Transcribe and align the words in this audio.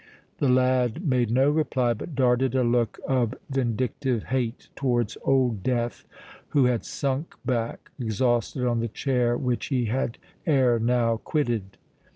The 0.39 0.49
lad 0.49 1.07
made 1.07 1.29
no 1.29 1.51
reply, 1.51 1.93
but 1.93 2.15
darted 2.15 2.55
a 2.55 2.63
look 2.63 2.97
of 3.07 3.35
vindictive 3.51 4.23
hate 4.23 4.69
towards 4.75 5.15
Old 5.23 5.61
Death, 5.61 6.05
who 6.49 6.65
had 6.65 6.83
sunk 6.83 7.35
back 7.45 7.91
exhausted 7.99 8.65
on 8.65 8.79
the 8.79 8.87
chair 8.87 9.37
which 9.37 9.67
he 9.67 9.85
had 9.85 10.17
ere 10.47 10.79
now 10.79 11.17
quitted. 11.17 11.77